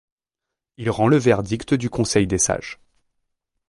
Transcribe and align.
Il 0.77 0.89
rend 0.89 1.07
le 1.07 1.17
verdict 1.19 1.75
du 1.75 1.87
Conseil 1.91 2.25
des 2.25 2.39
Sages. 2.39 2.79